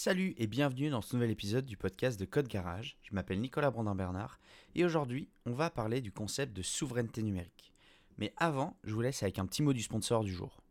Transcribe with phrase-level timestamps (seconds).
[0.00, 2.96] Salut et bienvenue dans ce nouvel épisode du podcast de Code Garage.
[3.02, 4.38] Je m'appelle Nicolas Brandin-Bernard
[4.76, 7.72] et aujourd'hui, on va parler du concept de souveraineté numérique.
[8.16, 10.62] Mais avant, je vous laisse avec un petit mot du sponsor du jour.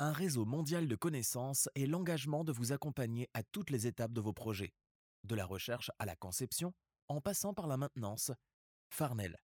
[0.00, 4.20] Un réseau mondial de connaissances et l'engagement de vous accompagner à toutes les étapes de
[4.20, 4.74] vos projets,
[5.24, 6.74] de la recherche à la conception,
[7.08, 8.32] en passant par la maintenance.
[8.90, 9.38] Farnell,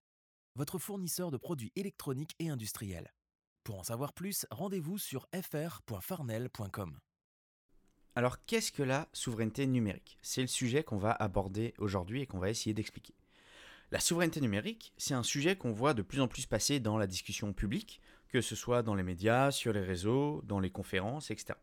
[0.53, 3.11] votre fournisseur de produits électroniques et industriels.
[3.63, 6.99] Pour en savoir plus, rendez-vous sur fr.farnell.com.
[8.15, 10.17] Alors qu'est-ce que la souveraineté numérique?
[10.21, 13.13] C'est le sujet qu'on va aborder aujourd'hui et qu'on va essayer d'expliquer.
[13.91, 17.07] La souveraineté numérique, c'est un sujet qu'on voit de plus en plus passer dans la
[17.07, 21.57] discussion publique, que ce soit dans les médias, sur les réseaux, dans les conférences, etc.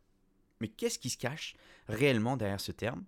[0.61, 1.57] Mais qu'est-ce qui se cache
[1.89, 3.05] réellement derrière ce terme?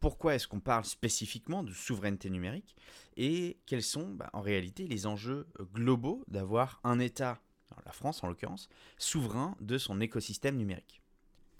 [0.00, 2.76] Pourquoi est-ce qu'on parle spécifiquement de souveraineté numérique?
[3.16, 7.40] Et quels sont bah, en réalité les enjeux globaux d'avoir un État,
[7.84, 11.02] la France en l'occurrence, souverain de son écosystème numérique?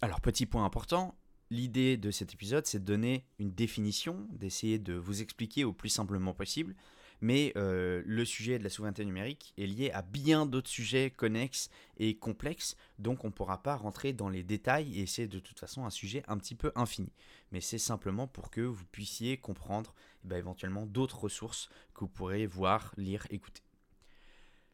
[0.01, 1.19] Alors, petit point important,
[1.51, 5.89] l'idée de cet épisode, c'est de donner une définition, d'essayer de vous expliquer au plus
[5.89, 6.77] simplement possible.
[7.21, 11.69] Mais euh, le sujet de la souveraineté numérique est lié à bien d'autres sujets connexes
[11.97, 15.59] et complexes, donc on ne pourra pas rentrer dans les détails et c'est de toute
[15.59, 17.13] façon un sujet un petit peu infini.
[17.51, 22.09] Mais c'est simplement pour que vous puissiez comprendre eh ben, éventuellement d'autres ressources que vous
[22.09, 23.63] pourrez voir, lire, écouter.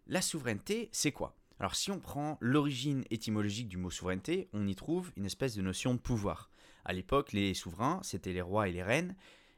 [0.07, 1.35] La souveraineté, c'est quoi?
[1.61, 5.63] Alors si on prend l'origine étymologique du mot souveraineté, on y trouve une espèce de
[5.63, 6.51] notion de pouvoir.
[6.85, 9.15] À l'époque, les souverains, c'était les rois et les reines,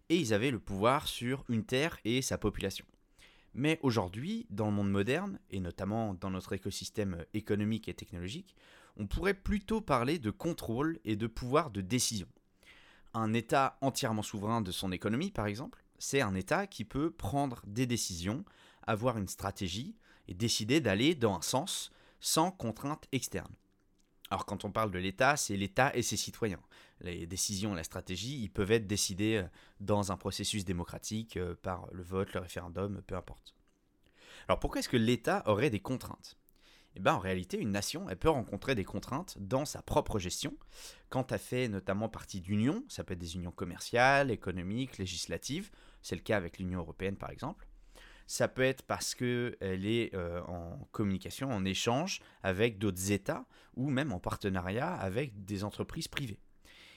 [0.09, 2.85] et ils avaient le pouvoir sur une terre et sa population.
[3.55, 8.55] Mais aujourd'hui, dans le monde moderne, et notamment dans notre écosystème économique et technologique,
[8.99, 12.29] on pourrait plutôt parler de contrôle et de pouvoir de décision.
[13.15, 17.63] Un État entièrement souverain de son économie, par exemple, c'est un État qui peut prendre
[17.67, 18.45] des décisions,
[18.87, 19.97] avoir une stratégie,
[20.29, 23.55] et décider d'aller dans un sens sans contrainte externe.
[24.31, 26.61] Alors quand on parle de l'État, c'est l'État et ses citoyens.
[27.01, 29.49] Les décisions et la stratégie, ils peuvent être décidés euh,
[29.81, 33.55] dans un processus démocratique, euh, par le vote, le référendum, peu importe.
[34.49, 36.37] Alors pourquoi est-ce que l'État aurait des contraintes?
[36.97, 40.57] Eh bien, en réalité, une nation, elle peut rencontrer des contraintes dans sa propre gestion,
[41.11, 45.71] quand elle fait notamment partie d'unions, ça peut être des unions commerciales, économiques, législatives,
[46.01, 47.69] c'est le cas avec l'Union européenne par exemple,
[48.27, 49.57] ça peut être parce qu'elle
[49.87, 55.65] est euh, en communication, en échange avec d'autres États ou même en partenariat avec des
[55.65, 56.41] entreprises privées.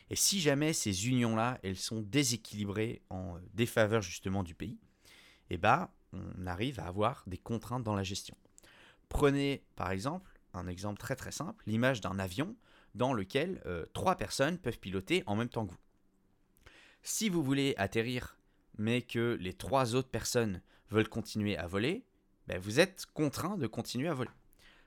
[0.10, 4.80] Et si jamais ces unions-là, elles sont déséquilibrées en défaveur justement du pays,
[5.52, 8.36] eh ben, on arrive à avoir des contraintes dans la gestion.
[9.08, 12.56] Prenez par exemple un exemple très très simple, l'image d'un avion
[12.96, 15.78] dans lequel euh, trois personnes peuvent piloter en même temps que vous.
[17.04, 18.36] Si vous voulez atterrir
[18.80, 22.06] mais que les trois autres personnes veulent continuer à voler,
[22.48, 24.32] ben vous êtes contraint de continuer à voler.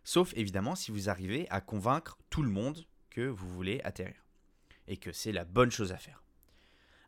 [0.05, 4.27] Sauf évidemment si vous arrivez à convaincre tout le monde que vous voulez atterrir
[4.89, 6.23] et que c'est la bonne chose à faire.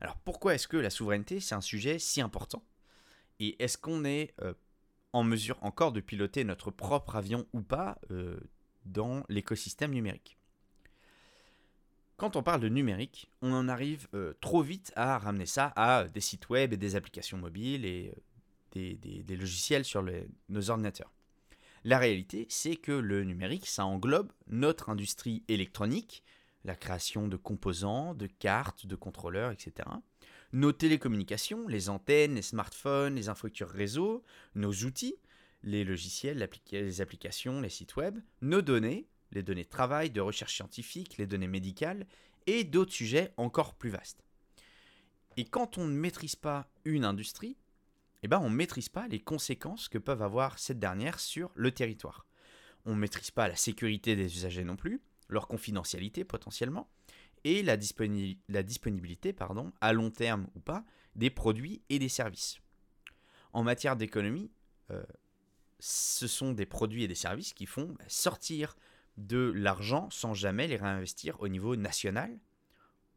[0.01, 2.65] Alors pourquoi est-ce que la souveraineté c'est un sujet si important?
[3.41, 4.55] Et est-ce qu'on est, euh,
[5.13, 8.39] en mesure encore de piloter notre propre avion ou pas euh,
[8.85, 10.39] dans l'écosystème numérique?
[12.17, 16.05] Quand on parle de numérique, on en arrive euh, trop vite à ramener ça à
[16.05, 18.15] des sites web et des applications mobiles et
[18.75, 20.05] des, logiciels sur
[20.49, 21.13] nos ordinateurs.
[21.85, 26.25] La réalité, c'est que le numérique, ça englobe notre industrie électronique,
[26.65, 29.89] la création de composants, de cartes, de contrôleurs, etc.
[30.53, 34.23] Nos télécommunications, les antennes, les smartphones, les infrastructures réseau,
[34.55, 35.17] nos outils,
[35.63, 40.55] les logiciels, les applications, les sites web, nos données, les données de travail, de recherche
[40.55, 42.07] scientifique, les données médicales
[42.47, 44.25] et d'autres sujets encore plus vastes.
[45.37, 47.57] Et quand on ne maîtrise pas une industrie,
[48.25, 51.73] eh ben on ne maîtrise pas les conséquences que peuvent avoir cette dernière sur le
[51.73, 52.27] territoire.
[52.87, 56.89] On ne maîtrise pas la sécurité des usagers non plus, leur confidentialité potentiellement,
[57.45, 59.37] et la, disponibilité
[59.83, 60.87] à long terme ou pas
[61.17, 62.61] des produits et des services.
[63.53, 64.51] En matière d'économie,
[64.91, 65.05] euh,
[65.79, 68.75] ce sont des produits et des services qui font bah, sortir
[69.19, 72.41] de l'argent sans jamais les réinvestir au niveau national,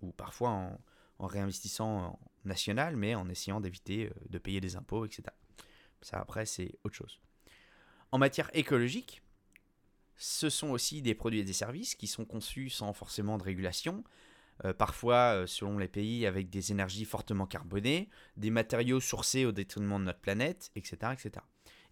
[0.01, 0.81] ou parfois en,
[1.19, 5.23] en réinvestissant national, mais en essayant d'éviter euh, de payer des impôts, etc.
[6.01, 7.19] Ça, après, c'est autre chose.
[8.11, 9.21] En matière écologique,
[10.15, 14.03] ce sont aussi des produits et des services qui sont conçus sans forcément de régulation,
[14.65, 19.51] euh, parfois, euh, selon les pays, avec des énergies fortement carbonées, des matériaux sourcés au
[19.51, 21.13] détriment de notre planète, etc.
[21.13, 21.45] etc.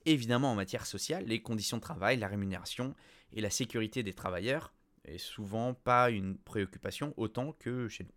[0.05, 2.95] Évidemment, en matière sociale, les conditions de travail, la rémunération
[3.33, 4.73] et la sécurité des travailleurs
[5.03, 8.13] est souvent pas une préoccupation autant que chez nous.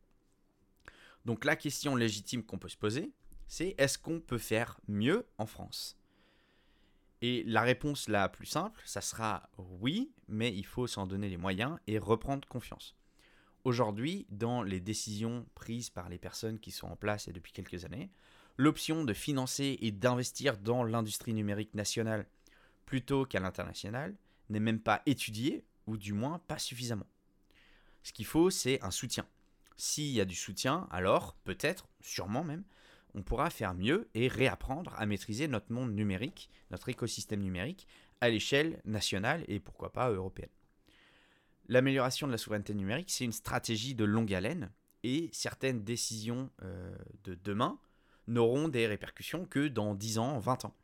[1.28, 3.12] Donc la question légitime qu'on peut se poser,
[3.48, 5.98] c'est est-ce qu'on peut faire mieux en France?
[7.20, 11.36] Et la réponse la plus simple, ça sera oui, mais il faut s'en donner les
[11.36, 12.96] moyens et reprendre confiance.
[13.64, 17.84] Aujourd'hui, dans les décisions prises par les personnes qui sont en place et depuis quelques
[17.84, 18.10] années,
[18.56, 22.26] l'option de financer et d'investir dans l'industrie numérique nationale
[22.86, 24.16] plutôt qu'à l'international
[24.48, 27.06] n'est même pas étudiée, ou du moins pas suffisamment.
[28.02, 29.26] Ce qu'il faut, c'est un soutien.
[29.78, 32.64] S'il y a du soutien, alors peut-être, sûrement même,
[33.14, 37.86] on pourra faire mieux et réapprendre à maîtriser notre monde numérique, notre écosystème numérique,
[38.20, 40.50] à l'échelle nationale et pourquoi pas européenne.
[41.68, 44.70] L'amélioration de la souveraineté numérique, c'est une stratégie de longue haleine
[45.04, 46.94] et certaines décisions euh,
[47.24, 47.78] de demain
[48.26, 50.74] n'auront des répercussions que dans 10 ans, 20 ans.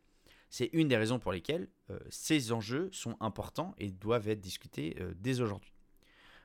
[0.50, 4.96] C'est une des raisons pour lesquelles euh, ces enjeux sont importants et doivent être discutés
[5.00, 5.72] euh, dès aujourd'hui.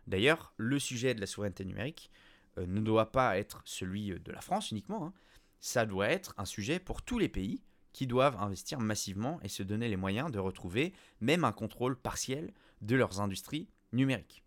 [0.07, 2.10] D'ailleurs, le sujet de la souveraineté numérique
[2.57, 5.13] ne doit pas être celui de la France uniquement, hein.
[5.60, 7.62] ça doit être un sujet pour tous les pays
[7.94, 12.54] qui doivent investir massivement et se donner les moyens de retrouver même un contrôle partiel
[12.81, 14.44] de leurs industries numériques.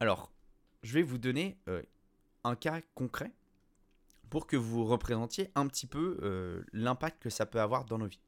[0.00, 0.32] Alors,
[0.82, 1.82] je vais vous donner euh,
[2.44, 3.32] un cas concret
[4.30, 8.06] pour que vous représentiez un petit peu euh, l'impact que ça peut avoir dans nos
[8.06, 8.20] vies.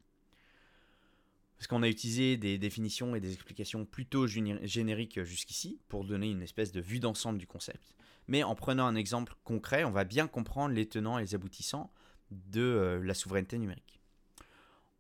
[1.57, 6.43] Parce qu'on a utilisé des définitions et des explications plutôt génériques jusqu'ici pour donner une
[6.43, 7.97] espèce de vue d'ensemble du concept.
[8.29, 11.91] Mais en prenant un exemple concret, on va bien comprendre les tenants et les aboutissants
[12.31, 14.01] de euh, la souveraineté numérique.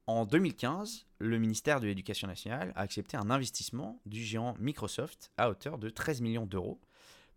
[0.06, 5.50] En 2015, le ministère de l'Éducation nationale a accepté un investissement du géant Microsoft à
[5.50, 6.80] hauteur de 13 millions d'euros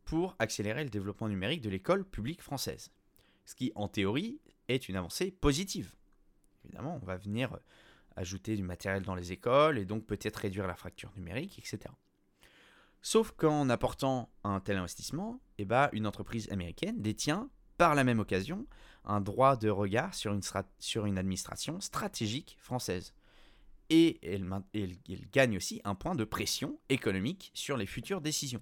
[0.05, 2.89] pour accélérer le développement numérique de l'école publique française.
[3.45, 4.39] Ce qui, en théorie,
[4.69, 5.93] est une avancée positive.
[6.63, 7.59] Évidemment, on va venir
[8.15, 11.93] ajouter du matériel dans les écoles et donc peut-être réduire la fracture numérique, etc.
[13.01, 18.19] Sauf qu'en apportant un tel investissement, eh ben, une entreprise américaine détient par la même
[18.19, 18.67] occasion
[19.05, 23.13] un droit de regard sur une, administration stratégique française.
[23.89, 24.97] Et elle, elle
[25.31, 28.61] gagne aussi un point de pression économique sur les futures décisions.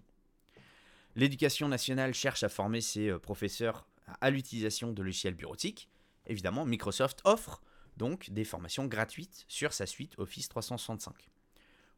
[1.15, 3.87] L'éducation nationale cherche à former ses euh, professeurs
[4.21, 5.89] à l'utilisation de logiciels bureautiques.
[6.27, 7.61] Évidemment, Microsoft offre
[7.97, 11.29] donc des formations gratuites sur sa suite Office 365.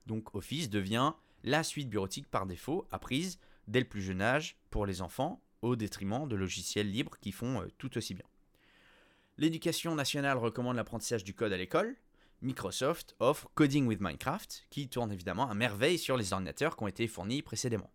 [0.08, 4.86] Donc Office devient la suite bureautique par défaut, apprise dès le plus jeune âge pour
[4.86, 8.26] les enfants, au détriment de logiciels libres qui font euh, tout aussi bien.
[9.38, 11.96] L'éducation nationale recommande l'apprentissage du code à l'école.
[12.42, 16.88] Microsoft offre Coding with Minecraft, qui tourne évidemment à merveille sur les ordinateurs qui ont
[16.88, 17.92] été fournis précédemment.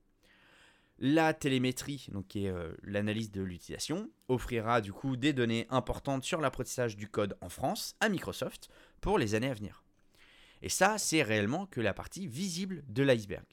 [0.98, 6.24] La télémétrie, donc qui est euh, l'analyse de l'utilisation, offrira du coup des données importantes
[6.24, 8.70] sur l'apprentissage du code en France à Microsoft
[9.00, 9.85] pour les années à venir.
[10.62, 13.44] Et ça, c'est réellement que la partie visible de l'iceberg.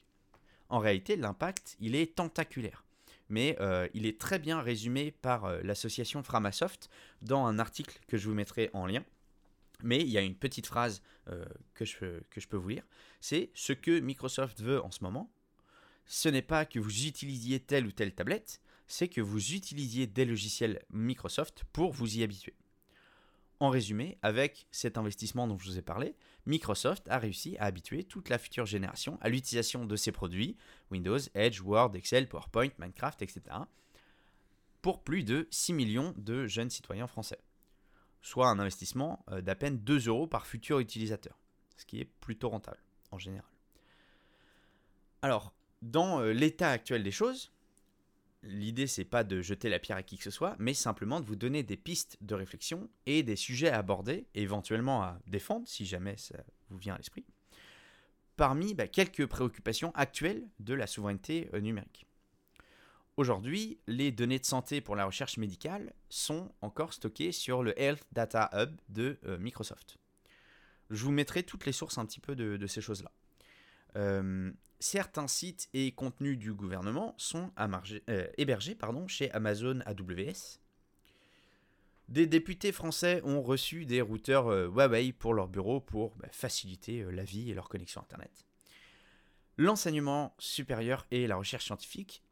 [0.68, 2.84] En réalité, l'impact, il est tentaculaire.
[3.28, 6.90] Mais euh, il est très bien résumé par euh, l'association Framasoft
[7.22, 9.04] dans un article que je vous mettrai en lien.
[9.82, 11.02] Mais il y a une petite phrase
[11.74, 12.84] que, je, que je peux vous lire.
[13.20, 15.30] C'est ce que Microsoft veut en ce moment,
[16.06, 20.24] ce n'est pas que vous utilisiez telle ou telle tablette, c'est que vous utilisiez des
[20.24, 22.54] logiciels Microsoft pour vous y habituer.
[23.60, 26.14] En résumé, avec cet investissement dont je vous ai parlé,
[26.46, 30.56] Microsoft a réussi à habituer toute la future génération à l'utilisation de ses produits,
[30.90, 33.42] Windows, Edge, Word, Excel, PowerPoint, Minecraft, etc.,
[34.82, 37.40] pour plus de 6 millions de jeunes citoyens français,
[38.20, 41.38] soit un investissement euh, d'à peine 2 euros par futur utilisateur,
[41.78, 43.48] ce qui est plutôt rentable en général.
[45.22, 47.53] Alors, dans euh, l'état actuel des choses,
[48.44, 51.26] l'idée c'est pas de jeter la pierre à qui que ce soit, mais simplement de
[51.26, 55.84] vous donner des pistes de réflexion et des sujets à aborder, éventuellement à défendre si
[55.84, 56.36] jamais ça
[56.70, 57.24] vous vient à l'esprit,
[58.36, 62.06] parmi bah, quelques préoccupations actuelles de la souveraineté euh, numérique.
[63.16, 68.04] Aujourd'hui, les données de santé pour la recherche médicale sont encore stockées sur le Health
[68.10, 69.98] Data Hub de euh, Microsoft.
[70.90, 73.12] Je vous mettrai toutes les sources un petit peu de, ces choses-là.
[73.96, 74.52] Euh,
[74.84, 78.76] certains sites et contenus du gouvernement sont euh, hébergés
[79.08, 80.60] chez Amazon AWS.
[82.10, 87.00] Des députés français ont reçu des routeurs euh, Huawei pour leur bureau pour bah, faciliter
[87.00, 88.44] euh, la vie et leur connexion Internet.
[89.56, 92.22] L'enseignement supérieur et la recherche scientifique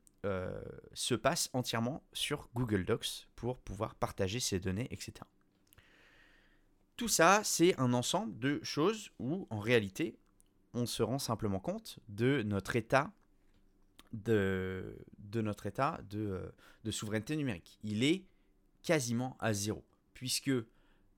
[0.95, 5.15] se passent entièrement sur Google Docs pour pouvoir partager ces données, etc.
[6.97, 10.17] Tout ça, c'est un ensemble de choses où, en réalité,
[10.75, 13.13] on se rend simplement compte de notre état
[14.13, 14.95] de,
[15.35, 17.79] notre état de, euh, de, souveraineté numérique.
[17.83, 18.27] Il est
[18.83, 20.51] quasiment à zéro, puisque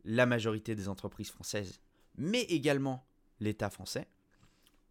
[0.04, 1.80] la majorité des entreprises françaises,
[2.16, 3.06] mais également
[3.40, 4.06] l'État français,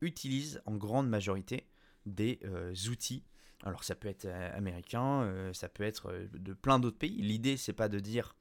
[0.01, 1.65] utilisent en grande majorité
[2.05, 3.23] des euh, outils.
[3.63, 7.21] Alors ça peut être euh, américain, ça peut être de plein d'autres pays.
[7.21, 8.35] L'idée, c'est pas de dire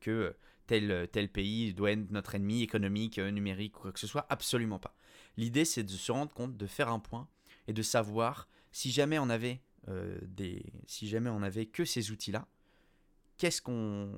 [0.00, 4.26] que tel, tel pays doit être notre ennemi économique, numérique ou quoi que ce soit,
[4.28, 4.94] absolument pas.
[5.38, 7.26] L'idée, c'est de se rendre compte, de faire un point
[7.66, 9.62] et de savoir si jamais on avait
[10.20, 12.46] des, si jamais on avait que ces outils-là,
[13.38, 14.12] qu'est-ce qu'on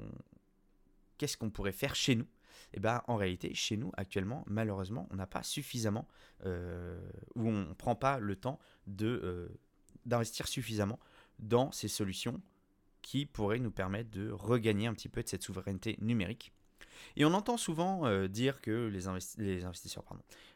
[1.51, 2.27] pourrait faire chez nous?
[2.73, 6.07] Et eh bien, en réalité, chez nous, actuellement, malheureusement, on n'a pas suffisamment,
[6.47, 7.01] euh,
[7.35, 9.49] ou on ne prend pas le temps de, euh,
[10.07, 11.01] d'investir suffisamment
[11.41, 12.41] dans ces solutions
[13.03, 16.53] qui pourraient nous permettre de regagner un petit peu de cette souveraineté numérique.
[17.17, 20.05] Et on entend souvent euh, dire que les, investisseurs,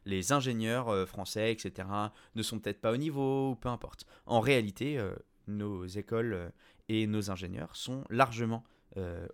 [0.05, 1.89] les ingénieurs français, etc.,
[2.35, 4.07] ne sont peut-être pas au niveau, ou peu importe.
[4.27, 5.01] En réalité,
[5.47, 6.53] nos écoles
[6.89, 8.65] et nos ingénieurs sont largement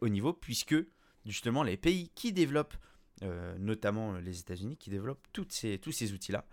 [0.00, 0.76] au niveau, puisque
[1.24, 2.76] justement les pays qui développent,
[3.22, 6.46] euh, notamment les États-Unis, qui développent tous ces outils-là,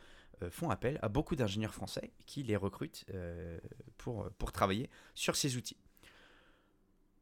[0.44, 3.60] euh, font appel à beaucoup d'ingénieurs français qui les recrutent euh,
[3.98, 5.78] pour travailler sur ces outils.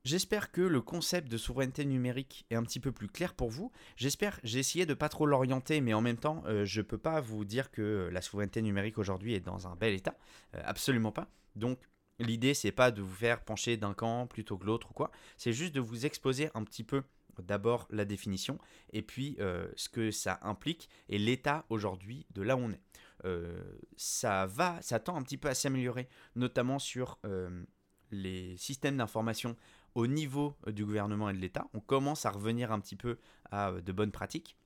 [0.06, 3.72] J'espère que le concept de souveraineté numérique est un petit peu plus clair pour vous.
[3.98, 7.20] J'espère, j'ai essayé de pas trop l'orienter, mais en même temps, je ne peux pas
[7.20, 10.16] vous dire que la souveraineté numérique aujourd'hui est dans un bel état.
[10.54, 11.28] absolument pas.
[11.56, 11.80] Donc,
[12.20, 15.12] l'idée, c'est pas de vous faire pencher d'un camp plutôt que l'autre ou quoi.
[15.38, 17.02] C'est juste de vous exposer un petit peu
[17.42, 18.60] D'abord la définition
[18.94, 22.82] et puis euh, ce que ça implique et l'état aujourd'hui de là où on est.
[23.26, 23.62] Euh,
[23.98, 27.64] ça va, ça tend un petit peu à s'améliorer, notamment sur euh,
[28.12, 29.56] les systèmes d'information
[29.96, 31.68] au niveau du gouvernement et de l'État.
[31.74, 33.18] On commence à revenir un petit peu
[33.52, 34.58] à de bonnes pratiques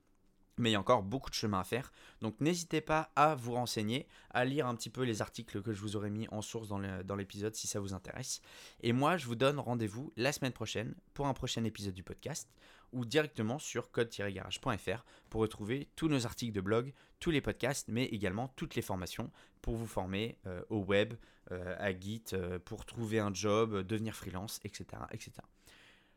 [0.60, 1.92] mais il y a encore beaucoup de chemin à faire.
[2.20, 5.80] Donc n'hésitez pas à vous renseigner, à lire un petit peu les articles que je
[5.80, 8.40] vous aurais mis en source dans l'épisode si ça vous intéresse.
[8.82, 12.48] Et moi, je vous donne rendez-vous la semaine prochaine pour un prochain épisode du podcast
[12.92, 18.04] ou directement sur code-garage.fr pour retrouver tous nos articles de blog, tous les podcasts, mais
[18.06, 19.30] également toutes les formations
[19.62, 21.14] pour vous former euh, au web,
[21.52, 25.32] euh, à Git, euh, pour trouver un job, devenir freelance, etc., etc.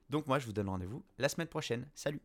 [0.09, 1.87] Donc moi, je vous donne rendez-vous la semaine prochaine.
[1.93, 2.21] Salut